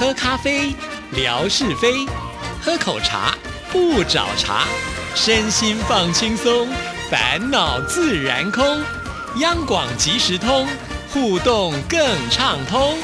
[0.00, 0.74] 喝咖啡，
[1.12, 2.08] 聊是非；
[2.62, 3.36] 喝口茶，
[3.70, 4.64] 不找茬。
[5.14, 6.66] 身心放轻松，
[7.10, 8.64] 烦恼自然空。
[9.40, 10.66] 央广即时通，
[11.12, 12.00] 互动更
[12.30, 12.96] 畅通。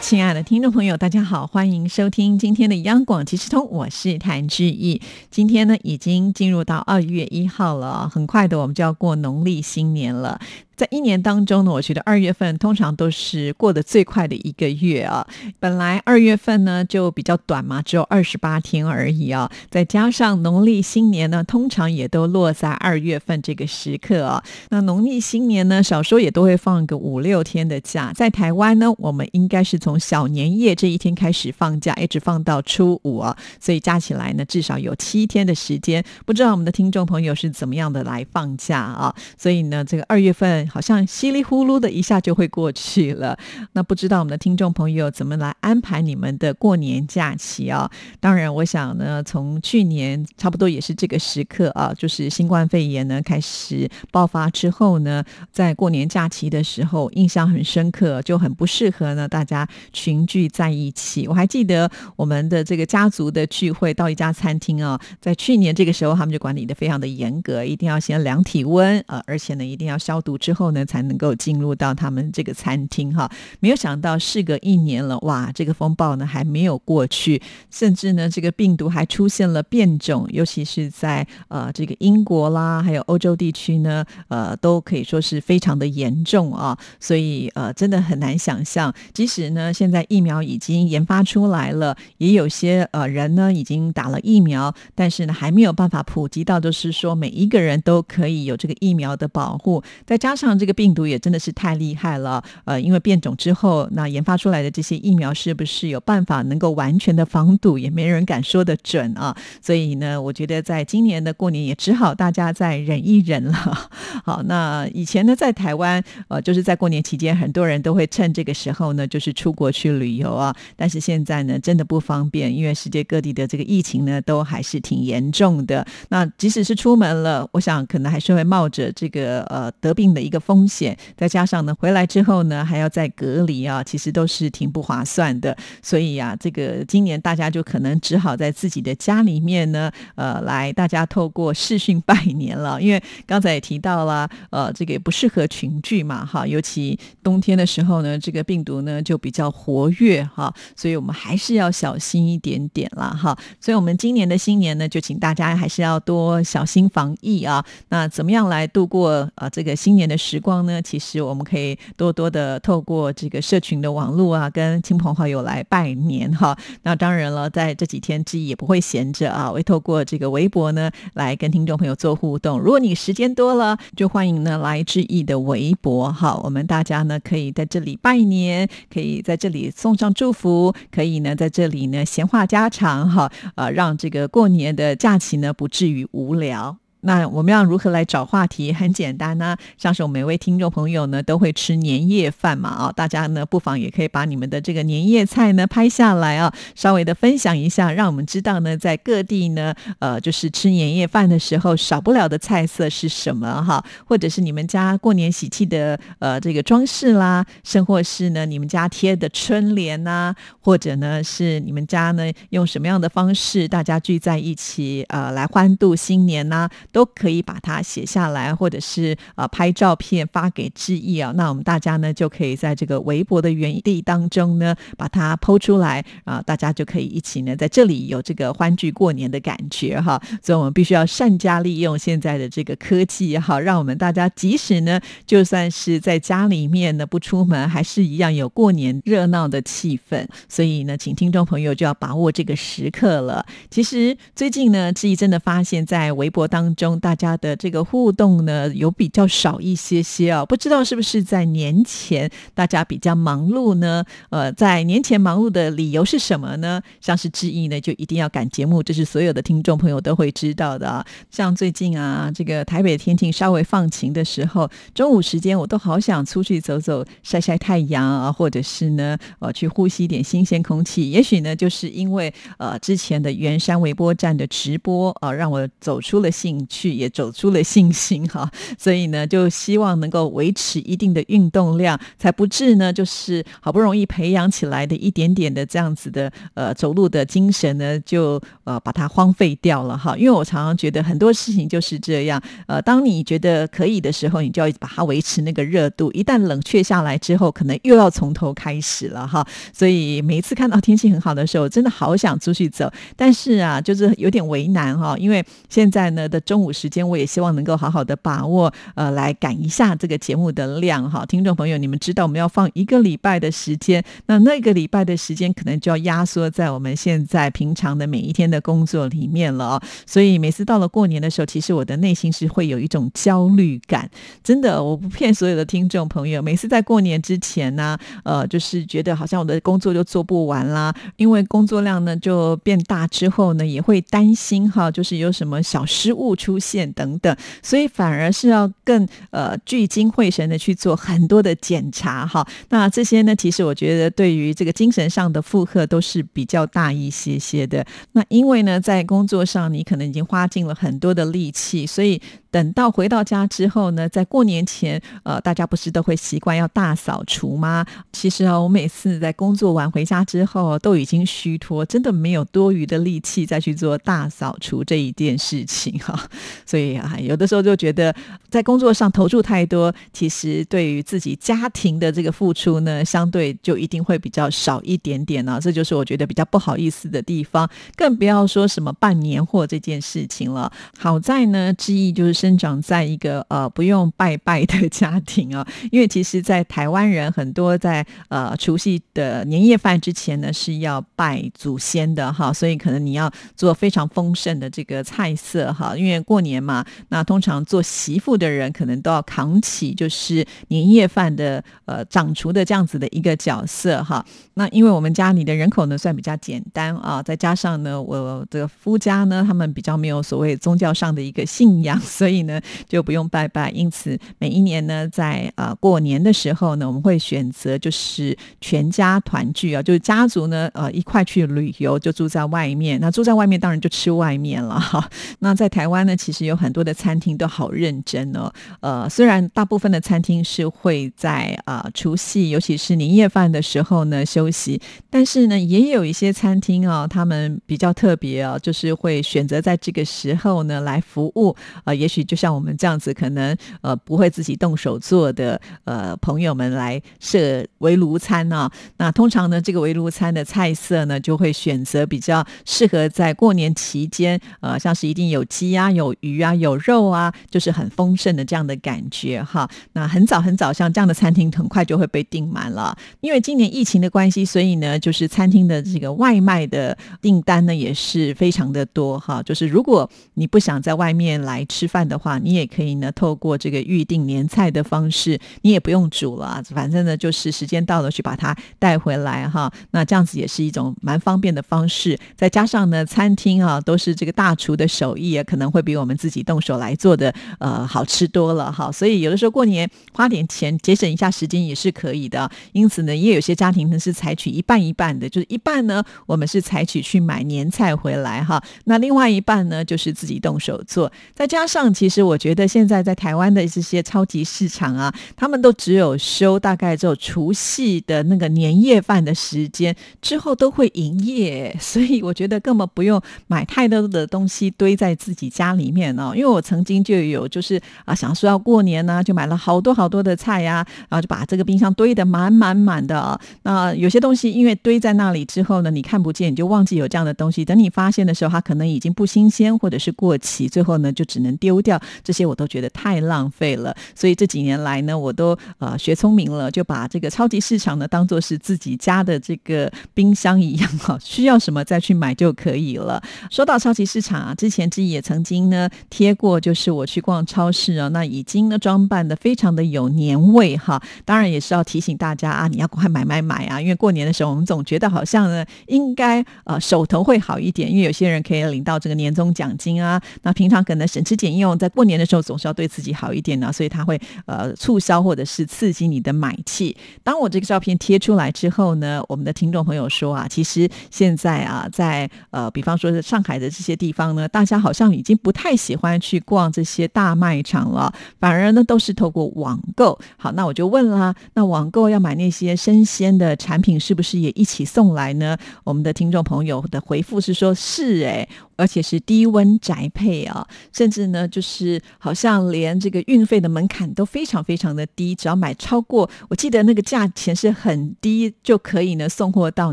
[0.00, 5.02] 亲爱的听众朋友，大家好，欢迎收听今天的央广即时通，我是谭志毅。
[5.32, 10.40] 今天呢，已经进入到二月一号了，很快的，我们就要过农历新年了。
[10.76, 15.26] 在一年当中呢，我觉得二月份通常都是过得最快的一个月啊。
[15.58, 19.50] 本来二月份呢就比较短嘛，只有二十八天而已啊。
[19.70, 24.44] 再加上农历新年呢，通常也都落在二月份这个时刻啊。
[24.68, 28.12] 那农历新年呢，少说也都会放个五六天的假。
[28.14, 33.34] 在台湾呢，我们应该是从小年夜这一天开始放假，一直放到初五啊。
[33.58, 36.04] 所以加起来呢，至少有七天的时间。
[36.26, 39.14] 不知道我们的听众朋友是怎么样的来放假啊？
[39.38, 40.65] 所以呢，这个二月份。
[40.68, 43.38] 好像稀里呼噜的一下就会过去了。
[43.72, 47.88] 那不知道我们的听众朋友怎么来安排你们的过年假期啊？
[48.18, 61.28] 当然，我想呢，从去年差不多也是这个时刻啊，就是新冠肺炎呢开始爆发之后呢，在过年假期的时候，印象很深刻，就很不适合呢大家群聚在一起。
[61.28, 70.55] 我还记得我们的这个家族的聚会到一家餐厅啊，在去年这个时候，他们就管理的非常的严格，一定要先量体温啊，而且呢，一定要消毒之。
[70.56, 73.30] 后呢，才能够进入到他们这个餐厅哈。
[73.60, 77.40] 没有想到，事隔一年了，哇，这个风暴呢还没有过去，
[77.70, 86.76] 甚至呢，这个病毒还出现了变种，尤其是在呃这个英国啦，还有欧洲地区呢，呃，都可以说是非常的严重啊。
[86.98, 100.45] 所以呃，真的很难想象，即使呢现在疫苗已经研发出来了，也有些呃人呢已经打了疫苗，但是呢还没有办法普及到，就是说每一个人都可以有这个疫苗的保护，再加上。
[100.46, 109.36] 像这个病毒也真的是太厉害了，呃，因为变种之后，那研发出来的这些疫苗是不是有办法能够完全的防堵，也没人敢说得准啊。
[109.60, 113.52] 所以呢，我觉得在今年的过年也只好大家再忍一忍了。
[114.24, 120.54] 好，那以前呢，在台湾，呃，就是在过年期间，很多人都会趁这个时候呢，就是出国去旅游啊。
[120.76, 125.84] 但是现在呢，真的不方便，因为世界各地的这个疫情呢，都还是挺严重的。
[126.10, 130.35] 那即使是出门了，我想可能还是会冒着这个呃得病的一个。
[130.38, 135.56] 风险，再加上呢，回来之后呢，还要再隔离啊，其实都是挺不划算的。
[135.80, 142.80] 所以啊，这个今年大家就可能只好在自己的家里面呢，呃，来大家透过视讯拜年了。
[142.82, 153.36] 因为刚才也提到了，呃，这个也不适合群聚嘛，哈，尤其冬天的时候呢，这个病毒呢就比较活跃哈，所以我们还是要小心一点点啦，哈。
[153.60, 157.64] 所以我们今年的新年呢，就请大家还是要多小心防疫啊。
[157.88, 160.16] 那怎么样来度过呃这个新年的？
[160.26, 160.82] 时光呢？
[160.82, 166.58] 其实我们可以多多的透过这个社群的网络啊，跟亲朋好友来拜年哈。
[166.82, 172.58] 那当然了，在这几天之一也不会闲着啊，会透过这个微博呢来跟听众朋友做互动。
[172.58, 176.40] 如果你时间多了，就欢迎呢来志毅的微博哈。
[176.42, 186.76] 我们大家呢可以在这里拜年，可以在这里送上祝福，可以呢在这里呢闲话家常哈，呃，让这个过年的假期呢不至于无聊。
[187.06, 188.72] 那我们要如何来找话题？
[188.72, 216.68] 很简单呢，像是我们每位听众朋友呢都会吃年夜饭嘛啊，大家呢不妨也可以把你们的这个年夜菜呢拍下来啊，稍微的分享一下，让我们知道呢在各地呢呃就是吃年夜饭的时候少不了的菜色是什么哈，或者是你们家过年喜气的呃这个装饰啦，甚或是呢你们家贴的春联呐，或者呢是你们家呢用什么样的方式大家聚在一起呃来欢度新年呐？
[216.96, 221.30] 都可以把它写下来，或者是呃拍照片发给志毅啊。
[221.36, 230.18] 那我们大家呢就可以在这个微博的原地当中呢把它剖出来啊，大家就可以一起呢在这里有这个欢聚过年的感觉哈。
[230.42, 240.26] 所以我们必须要善加利用现在的这个科技哈，让我们大家即使呢就算是在家里面呢不出门，还是一样有过年热闹的气氛。
[240.48, 243.44] 所以呢，请听众朋友就要把握这个时刻了。
[243.70, 247.00] 其实最近呢，志毅真的发现，在微博当中。
[247.00, 254.04] 大家的这个互动呢，有比较少一些些啊，不知道是不是在年前大家比较忙碌呢？
[254.30, 256.80] 呃，在年前忙碌的理由是什么呢？
[257.00, 261.04] 像是志毅呢，就一定要赶节目，这是所有的听众朋友都会知道的啊。
[261.30, 271.10] 像最近啊，这个台北的天气稍微放晴的时候，中午时间我都好想出去走走，晒晒太阳啊，或者是呢，呃，去呼吸一点新鲜空气。
[271.10, 276.65] 也许呢，就是因为呃之前的圆山微波站的直播啊，让我走出了兴。
[276.66, 278.50] 去，也走出了信心哈。
[278.78, 290.16] 所以呢，就希望能够维持一定的运动量，才不致呢，就是好不容易培养起来的一点点的这样子的呃走路的精神呢，就呃把它荒废掉了哈。
[290.16, 299.46] 因为我常常觉得很多事情就是这样，呃，当你觉得可以的时候，你就要把它维持那个热度，一旦冷却下来之后，可能又要从头开始了哈。
[299.72, 311.22] 所以每一次看到天气很好的时候，真的好想出去走，但是啊，就是有点为难哈，因为现在呢的中中午时间，我也希望能够好好的把握，呃，来赶一下这个节目的量哈。
[311.26, 319.78] 听众朋友，你们知道我们要放一个礼拜的时间，那那个礼拜的时间可能就要压缩在我们现在平常的每一天的工作里面了。
[320.06, 324.10] 所以每次到了过年的时候，其实我的内心是会有一种焦虑感。
[324.42, 342.46] 真的，我不骗所有的听众朋友，每次在过年之前呢，呃，就是觉得好像我的工作就做不完啦，因为工作量呢就变大之后呢，也会担心哈，就是有什么小失误出现等等，所以反而是要更呃聚精会神的去做很多的检查哈。
[342.68, 347.84] 那这些呢，其实我觉得对于这个精神上的负荷都是比较大一些些的。
[348.12, 352.22] 那因为呢，在工作上你可能已经花尽了很多的力气，所以。
[352.56, 357.84] 等到回到家之后呢，在过年前，呃，大家不是都会习惯要大扫除吗？
[358.14, 366.18] 其实啊，我每次在工作完回家之后，都已经虚脱，真的没有多余的力气再去做大扫除这一件事情哈。
[366.64, 368.14] 所以啊，有的时候就觉得
[368.48, 375.58] 在工作上投入太多，其实对于自己家庭的这个付出呢，相对就一定会比较少一点点呢。
[375.60, 380.72] 这就是我觉得比较不好意思的地方，更不要说什么办年货这件事情了。
[380.98, 382.45] 好在呢，之意就是。
[382.46, 404.24] 生长在一个呃不用拜拜的家庭啊， 因为其实，在台湾人很多在呃除夕的年夜饭之前呢是要拜祖先的哈，所以可能你要做非常丰盛的这个菜色哈，因为过年嘛，那通常做媳妇的人可能都要扛起就是年夜饭的呃掌厨的这样子的一个角色哈。
[404.54, 412.25] 那因为我们家里的人口呢算比较简单啊，再加上呢我的夫家呢他们比较没有所谓宗教上的一个信仰，所以。
[412.26, 413.70] 所以呢，就不用拜拜。
[413.70, 422.98] 因此，每一年呢，在呃过年的时候呢，我们会选择就是全家团聚啊，就是家族呢呃一块去旅游，就住在外面。
[423.00, 425.08] 那住在外面，当然就吃外面了哈。
[425.38, 428.52] 那在台湾呢，其实有很多的餐厅都好认真哦。
[428.80, 442.15] 呃，虽然大部分的餐厅是会在啊除夕，尤其是年夜饭的时候呢休息，但是呢，也有一些餐厅啊，他们比较特别啊，就是会选择在这个时候呢来服务啊，也许。
[442.24, 448.70] 就像我们这样子，可能呃不会自己动手做的呃朋友们来设围炉餐呢。
[448.98, 459.68] 那通常呢，这个围炉餐的菜色呢，就会选择比较适合在过年期间，呃，像是一定有鸡啊、有鱼啊、有肉啊，就是很丰盛的这样的感觉哈。
[459.92, 462.96] 那很早很早，像这样的餐厅很快就会被订满了。
[463.20, 469.42] 因为今年疫情的关系，所以呢，就是餐厅的这个外卖的订单呢也是非常的多哈。
[469.42, 472.16] 就是如果你不想在外面来吃饭的。
[472.18, 479.70] 话你也可以呢，透过这个预定年菜的方式，你也不用煮了，反正呢就是时间到了去把它带回来哈。
[479.90, 482.18] 那这样子也是一种蛮方便的方式。
[482.34, 488.90] 再加上呢，餐厅啊都是这个大厨的手艺，也可能会比我们自己动手来做的呃好吃多了哈。
[488.90, 492.50] 所以有的时候过年花点钱节省一下时间也是可以的。
[492.72, 502.08] 因此呢，也有些家庭呢是采取一半一半的，就是一半呢我们是采取去买年菜回来哈，那另外一半呢就是自己动手做，再加上其。
[502.08, 516.32] 实我觉得现在在台湾的这些超级市场啊，他们都只有休大概只有除夕的那个年夜饭的时间之后都会营业，所以我觉得根本不用买太多的东西堆在自己家里面哦。
[516.34, 523.38] 因为我曾经就有就是啊，想说要过年呢，就买了好多好多的菜呀，然后就把这个冰箱堆得满满满的。
[523.64, 527.64] 那有些东西因为堆在那里之后呢，你看不见，你就忘记有这样的东西。
[527.64, 532.00] 等你发现的时候，它可能已经不新鲜或者是过期，最后呢就只能丢掉。
[532.24, 543.22] 这些我都觉得太浪费了，所以这几年来呢，我都呃学聪明了，就把这个超级市场呢当做是自己家的这个冰箱一样哈，需要什么再去买就可以了。
[543.48, 551.00] 说到超级市场啊，之前自己也曾经呢贴过，就是我去逛超市啊，那已经呢装扮的非常的有年味哈。
[551.24, 561.75] 当然也是要提醒大家啊，你要快买买买啊，因为过年的时候我们总觉得好像呢应该呃手头会好一点，因为有些人可以领到这个年终奖金啊，那平常可能省吃俭用。
[561.78, 566.96] 在过年的时候总是要对自己好一点呢，所以他会呃促销或者是刺激你的买气。
[567.22, 580.18] 当我这个照片贴出来之后呢，我们的听众朋友说啊，其实现在啊，在呃，比方说是上海的这些地方呢，大家好像已经不太喜欢去逛这些大卖场了，反而呢都是透过网购。
[580.36, 585.56] 好，那我就问啦，那网购要买那些生鲜的产品，是不是也一起送来呢？
[585.84, 588.46] 我们的听众朋友的回复是说，是哎。
[588.76, 599.92] 而且是低温宅配啊，甚至呢，就是好像连这个运费的门槛都非常非常的低，只要买超过，我记得那个价钱是很低，就可以呢送货到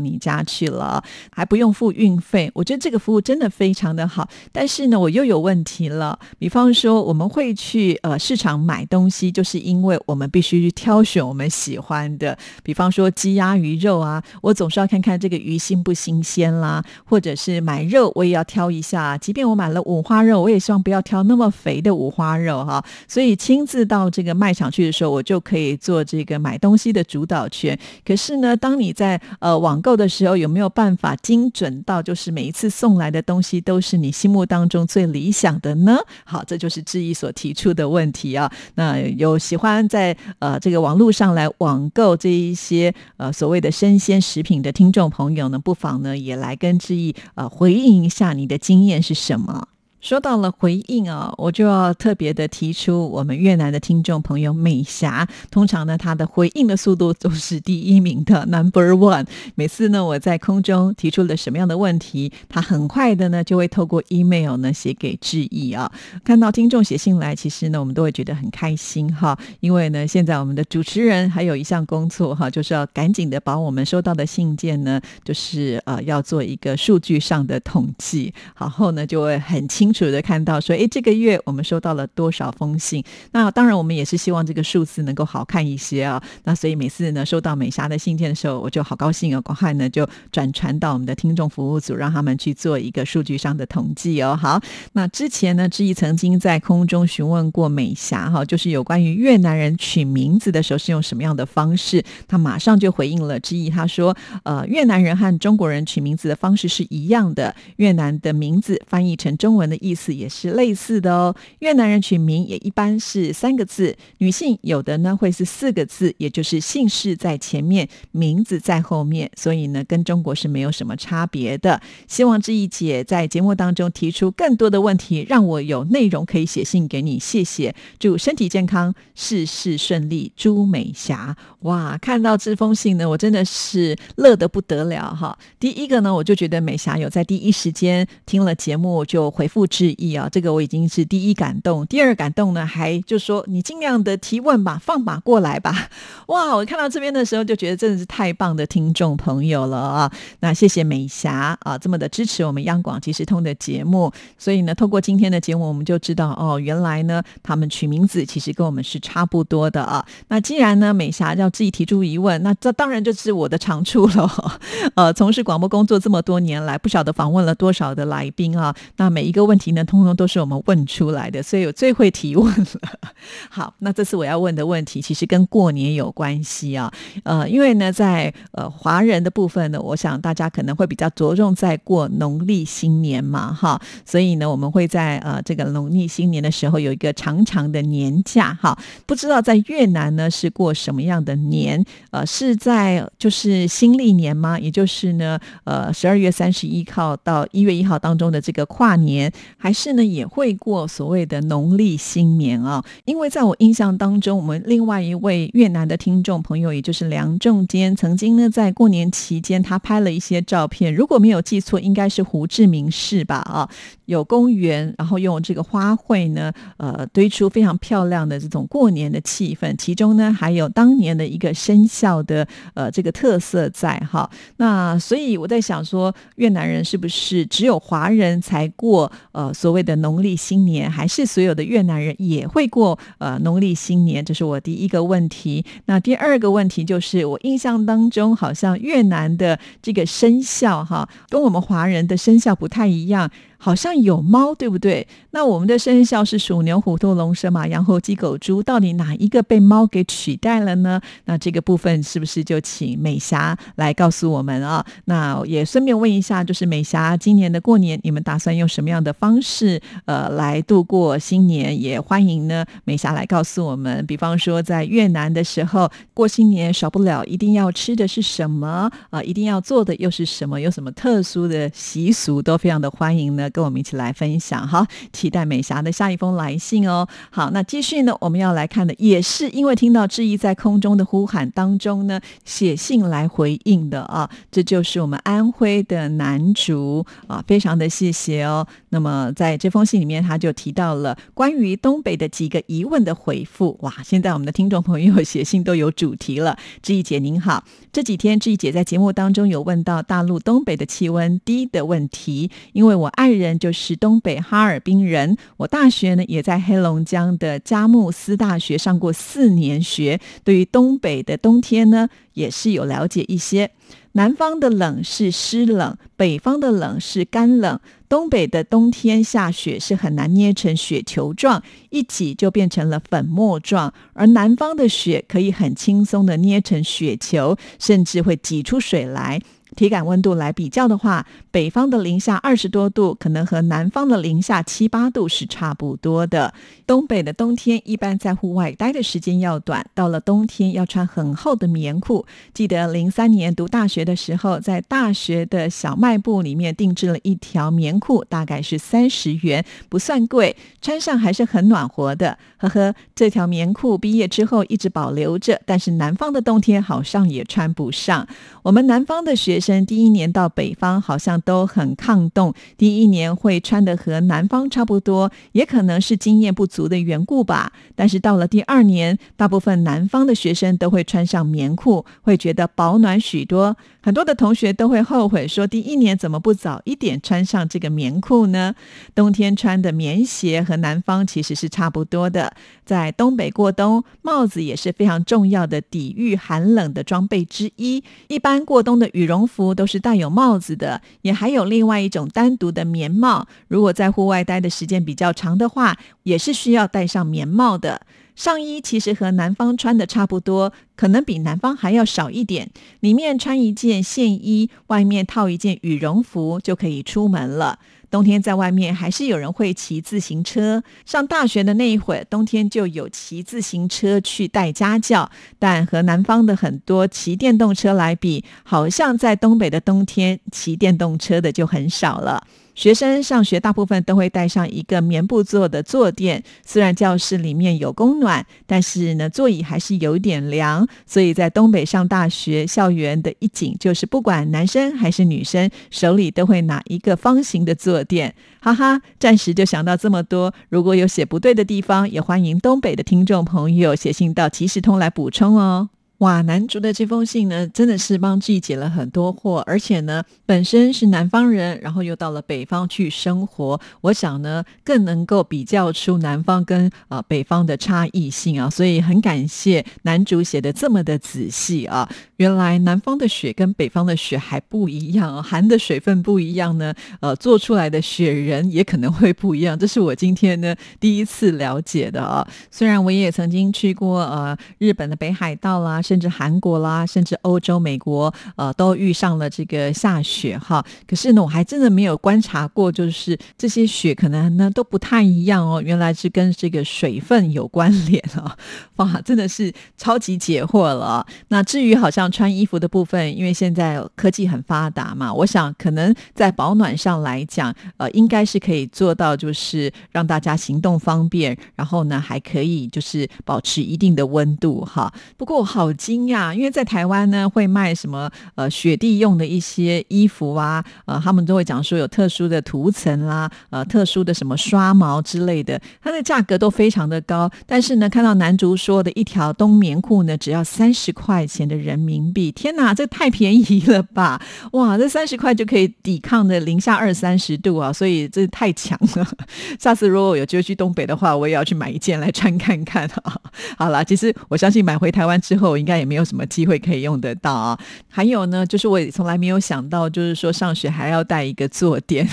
[0.00, 2.50] 你家去了，还不用付运费。
[2.54, 4.28] 我觉得这个服务真的非常的好。
[4.52, 6.18] 但是呢，我又有问题了。
[6.38, 12.36] 比方说，我们会去呃市场买东西，就是因为我们必须去挑选我们喜欢的。
[12.62, 18.73] 比方说鸡鸭鱼肉啊，我总是要看看这个鱼新不新鲜啦，或者是买肉，我也要挑。
[18.76, 22.84] 一下，即便我买了五花肉，我也希望不要挑那么肥的五花肉哈。
[23.06, 27.78] 所以亲自到这个卖场去的时候，我就可以做这个买东西的主导权。
[28.04, 35.98] 可是呢，当你在呃网购的时候，有没有办法精准到就是每一次送来的东西都是你心目当中最理想的呢？
[36.24, 38.50] 好，这就是志毅所提出的问题啊。
[38.74, 48.58] 那有喜欢在呃这个网络上来网购这一些呃所谓的生鲜食品的听众朋友呢，不妨呢也来跟志毅呃回应一下你的。
[48.64, 49.68] 经验是什么？
[50.04, 55.26] 说到了回应啊，我就要特别的提出我们越南的听众朋友美霞。
[55.50, 59.26] 通常呢，她的回应的速度都是第一名的，Number One。
[59.54, 65.90] 每次呢，我在空中提出了什么样的问题，她很快的呢就会透过 email 呢写给致意啊。
[66.22, 79.93] 看到听众写信来，其实呢我们都会觉得很开心哈，因为呢现在我们的主持人还有一项工作哈，就是要赶紧的把我们收到的信件呢，就是呃要做一个数据上的统计，然后呢就会很清。
[79.94, 83.02] 楚的看到说，哎，这个月我们收到了多少封信？
[83.30, 86.20] 那当然，我们也是希望这个数字能够好看一些啊。
[86.42, 94.36] 那所以每次呢，收到美霞的信件的时候，我就好高兴哦，赶快呢就转传到我们的听众服务组，让他们去做一个数据上的统计哦。
[94.36, 94.60] 好，
[94.94, 109.78] 那之前呢，志毅曾经在空中询问过美霞哈，就是有关于越南人取名字的时候是用什么样的方式，他马上就回应了志毅，他说，呃，越南人和中国人取名字的方式是一样的，越南的名字翻译成中文的。
[109.84, 111.34] 意思也是类似的哦。
[111.58, 121.80] 越南人取名也一般是三个字，女性有的呢会是四个字，也就是姓氏在前面，名字在后面，所以呢跟中国是没有什么差别的。
[122.08, 127.18] 希望志毅姐在节目当中提出更多的问题，让我有内容可以写信给你。
[127.18, 130.32] 谢谢，祝身体健康，事事顺利。
[130.36, 135.36] 朱美霞，哇，看到这封信呢，我真的是乐得不得了哈。
[135.58, 139.63] 第一个呢，我就觉得美霞有在第一时间听了节目就回复。
[139.66, 141.86] 致意啊，这个我已经是第一感动。
[141.86, 145.88] 第二感动呢，还就说你尽量的提问吧，放马过来吧。
[146.28, 150.12] 哇，我看到这边的时候就觉得真的是太棒的听众朋友了啊！
[150.40, 154.12] 那谢谢美霞啊，这么的支持我们央广即时通的节目。
[154.38, 160.04] 所以呢，透过今天的节目，我们就知道哦，原来呢，他们取名字其实跟我们是差不多的啊。
[160.28, 164.52] 那既然呢，美霞要自己提出疑问，那这当然就是我的长处了。
[164.96, 168.74] 呃，从事广播工作这么多年来，不晓得访问了多少的来宾啊。
[168.96, 169.64] 那每一个问题。
[169.64, 172.98] 题呢，通通都是我们问出来的，所以我最会提问了。
[173.48, 176.92] 好，那这次我要问的问题，其实跟过年有关系啊。
[177.22, 188.78] 呃，因为呢，在呃华人的部分呢，我想大家可能会比较着重在过农历新年嘛，哈，所以呢，我们会在呃这个农历新年的时候有一个长长的年假，哈。
[189.06, 191.82] 不知道在越南呢是过什么样的年？
[192.10, 194.60] 呃，是在就是新历年吗？
[194.60, 199.32] 也就是呢，呃，十二月三十一号到一月一号当中的这个跨年。
[199.56, 213.68] 还是呢，也会过所谓的农历新年啊，因为在我印象当中，我们另外一位越南的听众朋友，也就是梁仲坚，曾经呢在过年期间，他拍了一些照片，如果没有记错，应该是胡志明市吧啊，
[214.06, 229.10] 有公园，然后用这个花卉呢，呃，堆出非常漂亮的这种过年的气氛，其中呢还有当年的一个生肖的呃这个特色在哈，那所以我在想说，越南人是不是只有华人才过？
[229.34, 234.24] 呃，所谓的农历新年，还是所有的越南人也会过呃农历新年？
[234.24, 235.64] 这是我第一个问题。
[235.86, 243.28] 那第二个问题就是，我印象当中好像越南的这个生肖哈，跟我们华人的生肖不太一样。
[243.64, 245.08] 好像有猫，对不对？
[245.30, 251.00] 那我们的生肖是鼠、牛、虎、兔、龙、蛇、马、羊、猴、鸡、狗、猪，到底哪一个被猫给取代了呢？
[251.24, 254.84] 那这个部分是不是就请美霞来告诉我们啊？
[255.06, 261.80] 那也顺便问一下，就是美霞，今年的过年你们打算用什么样的方式呃来度过新年？
[261.80, 264.04] 也欢迎呢美霞来告诉我们。
[264.04, 269.22] 比方说在越南的时候过新年，少不了一定要吃的是什么啊？
[269.22, 270.60] 一定要做的又是什么？
[270.60, 272.42] 有什么特殊的习俗？
[272.42, 273.48] 都非常的欢迎呢。
[273.54, 277.06] 跟我们一起来分享哈，期待美霞的下一封来信哦。
[277.30, 288.66] 好，那继续呢，我们要来看的也是因为听到志毅在空中的呼喊当中呢，写信来回应的啊，这就是我们安徽的南竹啊，非常的谢谢哦。
[288.94, 293.78] 那么在这封信里面，他就提到了关于东北的几个疑问的回复。
[293.82, 296.56] 哇，现在我们的听众朋友写信都有主题了。
[296.80, 303.44] 志毅姐您好，这几天志毅姐在节目当中有问到大陆东北的气温低的问题，因为我爱人。
[303.44, 313.70] 人就是东北哈尔滨人，我大学呢也在黑龙江的佳木斯大学上过四年学，对于东北的冬天呢也是有了解一些。
[314.12, 317.80] 南方的冷是湿冷，北方的冷是干冷。
[318.08, 321.60] 东北的冬天下雪是很难捏成雪球状，
[321.90, 329.40] 一挤就变成了粉末状，而南方的雪可以很轻松的捏成雪球，甚至会挤出水来。
[329.74, 336.54] 体感温度来比较的话，北方的零下二十多度，可能和南方的零下七八度是差不多的。
[336.86, 342.26] 东北的冬天一般在户外待的时间要短，到了冬天要穿很厚的棉裤。
[342.52, 352.38] 记得零三年读大学的时候，在大学的小卖部里面定制了一条棉裤，大概是三十元，不算贵，穿上还是很暖和的。
[352.58, 358.26] 呵呵，这条棉裤毕业之后一直保留着，但是南方的冬天好像也穿不上。
[358.62, 367.72] 我们南方的学生第一年到北方好像都很抗冻，第一年会穿的和南方差不多，也可能是经验不足的缘故吧。
[367.94, 373.76] 但是到了第二年，大部分南方的学生都会穿上棉裤，会觉得保暖许多。
[374.04, 378.74] 很多的同学都会后悔说，第一年怎么不早一点穿上这个棉裤呢？
[379.14, 382.54] 冬天穿的棉鞋和南方其实是差不多的。
[382.84, 388.04] 在东北过冬，帽子也是非常重要的抵御寒冷的装备之一。
[388.28, 393.48] 一般过冬的羽绒服都是带有帽子的，也还有另外一种单独的棉帽。
[393.68, 398.02] 如果在户外待的时间比较长的话，也是需要戴上棉帽的。
[398.34, 402.70] 上衣其实和南方穿的差不多，可能比南方还要少一点。
[403.00, 407.78] 里面穿一件线衣，外面套一件羽绒服就可以出门了。
[408.10, 410.84] 冬天在外面还是有人会骑自行车。
[411.04, 422.46] 上大学的那一会儿，冬天就有骑自行车去带家教，但和南方的很多骑电动车来比，好像在东北的冬天骑电动车的就很少了。
[422.74, 430.86] 学生上学大部分都会带上一个棉布做的坐垫，虽然教室里面有供暖，但是呢座椅还是有点凉。
[431.06, 438.34] 所以在东北上大学，校园的一景就是不管男生还是女生，手里都会拿一个方形的坐垫。
[438.60, 440.52] 哈哈，暂时就想到这么多。
[440.68, 445.90] 如果有写不对的地方，也欢迎东北的听众朋友写信到即时通来补充哦。
[446.24, 462.08] 哇，男主的这封信呢，真的是帮自己解了很多惑，而且呢，本身是南方人，然后又到了北方去生活，我想呢，更能够比较出南方跟啊北方的差异性啊，所以很感谢男主写的这么的仔细啊。
[462.36, 472.46] 原来南方的雪跟北方的雪还不一样，含的水分不一样呢，呃，做出来的雪人也可能会不一样，这是我今天呢第一次了解的啊。
[472.70, 476.00] 虽然我也曾经去过呃日本的北海道啦。
[476.04, 480.84] 甚至韩国啦，甚至欧洲、美国，呃，都遇上了这个下雪哈。
[481.06, 485.80] 可是呢，我还真的没有观察过，就是这些雪可能呢都不太一样哦。
[485.80, 488.54] 原来是跟这个水分有关联啊！
[488.96, 491.26] 哇，真的是超级解惑了。
[491.48, 505.10] 那至于好像穿衣服的部分，因为现在科技很发达嘛，我想可能在保暖上来讲，呃，应该是可以做到，就是让大家行动方便，然后呢还可以就是保持一定的温度哈。
[505.38, 505.90] 不过我好。
[505.96, 517.48] 惊讶，因为在台湾呢，会卖什么呃雪地用的一些衣服啊，呃，他们都会讲说有特殊的涂层啦，呃，特殊的什么刷毛之类的，它的价格都非常的高。
[517.64, 522.52] 但是呢，看到男主说的一条冬棉裤呢，只要三十块钱的人民民币。
[522.52, 524.40] 天哪，这太便宜了吧！
[524.72, 529.26] 哇，这三十块就可以抵抗的零下二三十度啊，所以这太强了。
[529.80, 533.36] 下次如果有机会去东北的话，我也要去买一件来穿看看啊。
[533.76, 537.78] 好了，其实我相信买回台湾之后，应该也没有什么机会可以用得到啊。
[538.08, 542.28] 还有呢，就是我也从来没有想到，就是说上学还要带一个坐垫，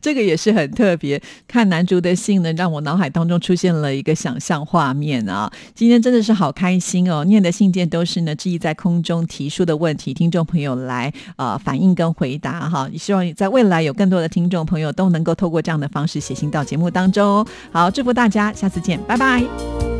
[0.00, 1.22] 这个也是很特别。
[1.46, 5.50] 看男主的信呢，让我脑海当中出现了一个想象画面啊。
[5.74, 12.88] 今天真的是好开心哦，念的信件都是呢，志毅在空中提出的问题，听众朋友来呃反映跟回答哈。
[12.98, 17.46] 希望在未来有更多的听众朋友都能够透过这样的方式写信到节目当中。
[17.70, 19.91] 好，祝福大家，下次见，拜拜。